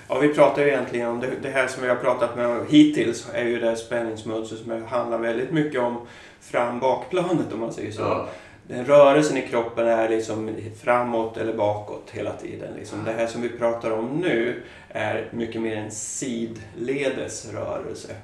[0.07, 3.27] Ja, vi pratar ju egentligen om det, det här som vi har pratat med hittills
[3.33, 6.07] är ju det spänningsmönster som handlar väldigt mycket om
[6.41, 8.01] fram-bakplanet om man säger så.
[8.01, 8.29] Ja.
[8.69, 12.73] Den rörelsen i kroppen är liksom framåt eller bakåt hela tiden.
[12.75, 13.03] Liksom.
[13.05, 18.15] Det här som vi pratar om nu är mycket mer en sidledes rörelse.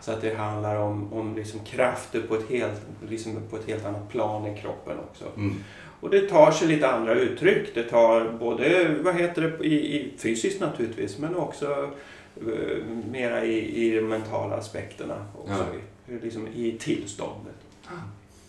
[0.00, 3.84] Så att det handlar om, om liksom krafter på ett, helt, liksom på ett helt
[3.84, 5.24] annat plan i kroppen också.
[5.36, 5.54] Mm.
[6.00, 7.74] Och det tar sig lite andra uttryck.
[7.74, 11.90] Det tar både, vad heter det, i, i fysiskt naturligtvis, men också
[12.36, 15.26] eh, mera i, i de mentala aspekterna.
[15.38, 15.66] Också,
[16.08, 16.14] Ja.
[16.14, 17.54] i, liksom i tillståndet.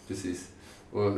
[0.07, 0.49] Precis.
[0.93, 1.11] Och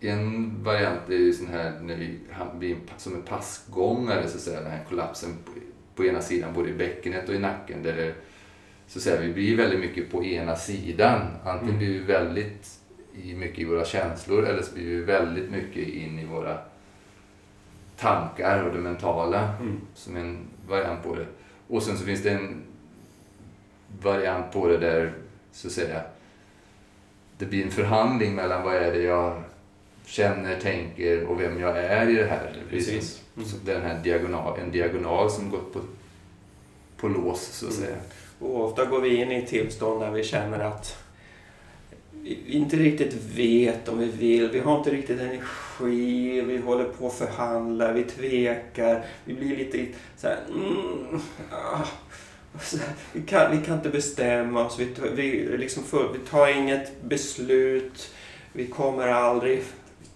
[0.00, 2.18] en variant är ju sån här när vi
[2.58, 5.50] blir som en passgångare, så att säga, den här kollapsen på,
[5.94, 7.82] på ena sidan, både i bäckenet och i nacken.
[7.82, 8.14] Där det,
[8.86, 11.20] så att säga, vi blir väldigt mycket på ena sidan.
[11.44, 11.78] Antingen Mm.
[11.78, 12.78] blir vi väldigt
[13.22, 16.58] i, mycket i våra känslor eller så blir vi väldigt mycket in i våra
[17.96, 19.80] tankar och det mentala Mm.
[19.94, 21.26] som en variant på det.
[21.68, 22.62] Och sen så finns det en
[24.02, 25.12] variant på det där,
[25.52, 26.02] så att säga,
[27.42, 29.42] det blir en förhandling mellan vad är det jag
[30.04, 32.56] känner, tänker och vem jag är i det här.
[32.70, 33.22] Precis.
[33.34, 35.80] som den här diagonal, en diagonal som gått på,
[36.96, 37.84] på lås, så att Mm.
[37.84, 37.96] säga.
[38.38, 40.96] Och ofta går vi in i ett tillstånd där vi känner att
[42.22, 44.48] vi inte riktigt vet om vi vill.
[44.50, 46.40] Vi har inte riktigt energi.
[46.40, 47.92] Vi håller på att förhandla.
[47.92, 49.04] Vi tvekar.
[49.24, 50.38] Vi blir lite så här...
[50.48, 51.84] Mm, ah,
[53.12, 54.78] vi, kan, vi kan inte bestämma oss.
[54.78, 58.10] Vi, vi, liksom för, vi tar inget beslut.
[58.52, 59.62] Vi kommer aldrig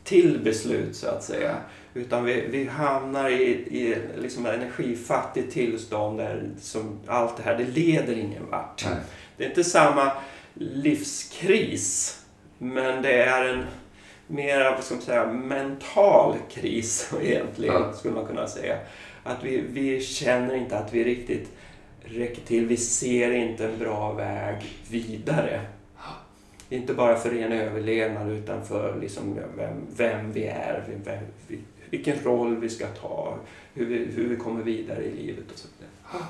[0.04, 1.56] till beslut så att säga.
[1.94, 7.64] Utan vi, vi hamnar i, i liksom energifattigt tillstånd där som allt det här, det
[7.64, 8.84] leder ingen vart.
[8.84, 8.96] Nej.
[9.36, 10.12] Det är inte samma
[10.54, 12.20] livskris,
[12.58, 13.64] men det är en
[14.26, 17.92] mer vad ska man säga, mental kris egentligen, Ja.
[17.92, 18.76] skulle man kunna säga.
[19.24, 21.48] Att vi, vi känner inte att vi riktigt
[22.06, 22.66] räcker till.
[22.66, 24.56] Vi ser inte en bra väg
[24.90, 25.60] vidare.
[26.70, 31.58] Inte bara för ren överlevnad utan för liksom vem, vem vi är, vem, vi-
[31.90, 33.38] vilken roll vi ska ta,
[33.74, 36.26] hur vi, hur vi kommer vidare i livet och så vidare.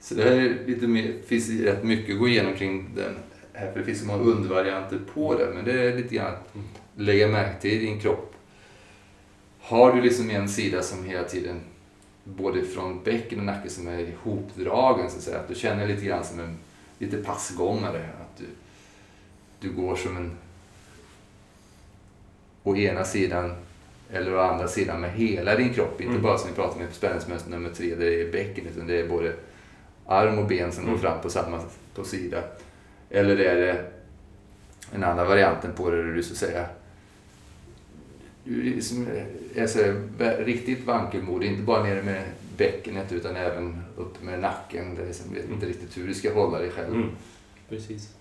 [0.00, 3.14] Så det här är lite mer, finns rätt mycket att gå igenom kring den
[3.52, 6.56] här, för det finns så många undervarianter på det, men det är lite grann att
[6.96, 8.34] lägga märke till i din kropp.
[9.60, 11.60] Har du liksom en sida som hela tiden,
[12.24, 16.04] både från bäcken och nacke, som är ihopdragen, så att säga, att du känner lite
[16.04, 16.56] grann som en
[16.98, 18.44] lite passgångare, att du,
[19.60, 20.30] du går som en
[22.62, 23.54] å ena sidan
[24.12, 26.22] eller å andra sidan med hela din kropp, inte Mm.
[26.22, 29.00] bara som vi pratade om i spänningsmönster nummer tre, där det är bäcken, utan det
[29.00, 29.32] är både
[30.06, 30.94] arm och ben som Mm.
[30.94, 31.60] går fram på samma
[31.94, 32.42] på sida.
[33.10, 33.84] Eller är det
[34.92, 36.66] en annan varianten på det där du så att säga
[38.44, 39.06] liksom
[39.54, 42.24] är så här, riktigt vankelmodig, inte bara nere med
[42.56, 44.94] bäckenet utan även upp med nacken.
[44.94, 46.94] Där liksom vet inte riktigt hur du ska hålla dig själv.
[46.94, 47.08] Mm.
[47.68, 48.14] Precis.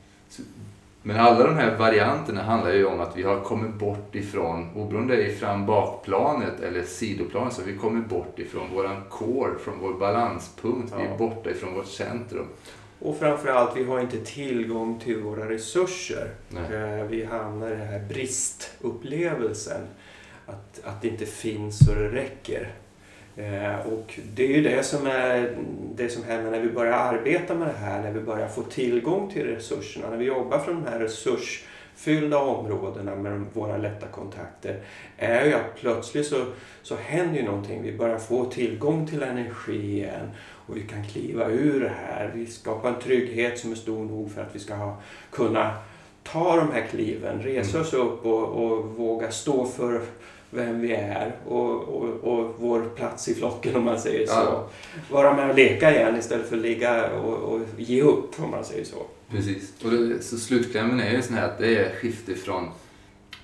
[1.04, 5.16] Men alla de här varianterna handlar ju om att vi har kommit bort ifrån, oberoende
[5.16, 9.80] det är fram bakplanet eller sidoplanet, så har vi kommit bort ifrån våran core, från
[9.80, 10.94] vår balanspunkt.
[10.98, 11.10] Vi Ja.
[11.14, 12.46] är borta ifrån vårt centrum.
[13.02, 16.30] Och framförallt, vi har inte tillgång till våra resurser.
[16.50, 17.00] Nej.
[17.00, 19.82] Eh, Vi hamnar i den här bristupplevelsen.
[20.46, 22.72] Att, att det inte finns så det räcker.
[23.36, 25.58] Eh, Och det är ju det som, är,
[25.96, 29.32] det som händer när vi börjar arbeta med det här, när vi börjar få tillgång
[29.34, 34.80] till resurserna, när vi jobbar från de här resursfyllda områdena med våra lätta kontakter,
[35.18, 36.46] är ju att plötsligt så,
[36.82, 37.84] så händer ju någonting.
[37.84, 40.30] Vi börjar få tillgång till energi igen.
[40.72, 42.32] Och vi kan kliva ur det här.
[42.36, 44.98] Vi skapar en trygghet som är stor nog för att vi ska ha,
[45.32, 45.74] kunna
[46.24, 47.82] ta de här kliven, resa Mm.
[47.82, 50.02] oss upp och, och våga stå för
[50.50, 54.34] vem vi är och, och, och vår plats i flocken om man säger så.
[54.34, 54.70] Ja.
[55.12, 58.66] Vara med och leka igen istället för att ligga och, och ge upp om man
[58.66, 59.06] säger så.
[59.32, 59.74] Precis.
[59.84, 62.64] Och det, så slutklämmen är ju sån här att det är skifte från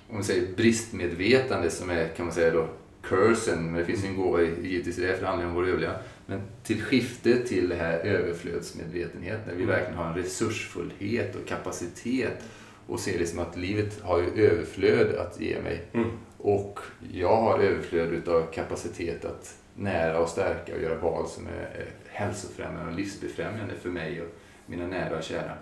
[0.10, 2.68] om vi säger bristmedvetande som är kan man säga då
[3.02, 5.54] cursen, men det finns ju en gåva i- givetvis i det för det handlar om
[5.54, 6.00] vår överlevnad.
[6.30, 9.76] Men till skifte till det här överflödsmedvetenhet när vi Mm.
[9.76, 12.44] verkligen har en resursfullhet och kapacitet
[12.88, 15.86] och ser liksom att livet har ju överflöd att ge mig.
[15.94, 16.10] Mm.
[16.38, 16.80] Och
[17.12, 21.88] jag har överflöd utav kapacitet att nära och stärka och göra val som är är
[22.12, 24.28] hälsofrämjande och livsbefrämjande för mig och
[24.66, 25.54] mina nära och kära.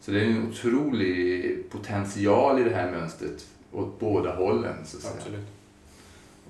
[0.00, 4.74] Så det är en otrolig potential i det här mönstret åt båda hållen.
[4.84, 5.14] Så att säga.
[5.16, 5.46] Absolut.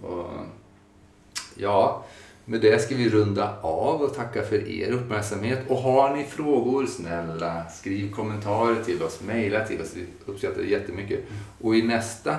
[0.02, 0.30] Och,
[1.56, 2.04] ja,
[2.44, 5.60] med det ska vi runda av och tacka för er uppmärksamhet.
[5.68, 9.92] Och har ni frågor, snälla skriv kommentarer till oss, mejla till oss.
[9.94, 11.20] Vi uppskattar det jättemycket.
[11.60, 12.36] Och i nästa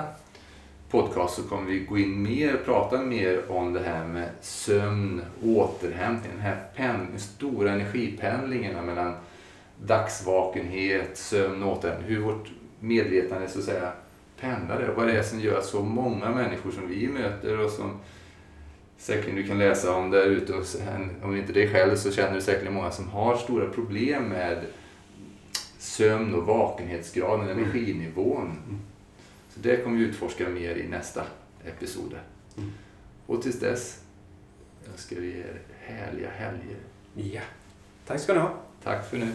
[0.90, 6.32] podcast så kommer vi gå in mer, prata mer om det här med sömn, återhämtning,
[6.32, 9.14] den här pen, den stora energipendlingarna mellan
[9.84, 12.08] dagsvakenhet, sömn och återhämtning.
[12.08, 12.50] Hur vårt
[12.80, 13.92] medvetande så att säga
[14.40, 17.70] pendlar och Vad det är som gör att så många människor som vi möter och
[17.70, 17.90] som
[18.98, 22.34] säkerligen du kan läsa om där ute, och sen, om inte det själv så känner
[22.34, 24.64] du säkerligen många som har stora problem med
[25.78, 27.58] sömn och vakenhetsgraden, Mm.
[27.58, 28.42] energinivån.
[28.46, 28.78] Mm.
[29.54, 31.22] Så det kommer vi utforska mer i nästa
[31.64, 32.14] episod.
[32.56, 32.70] Mm.
[33.26, 34.00] Och tills dess
[34.92, 36.76] önskar vi er härliga helger.
[37.14, 37.40] Ja.
[38.06, 38.54] Tack ska ni ha.
[38.82, 39.28] Tack för nu.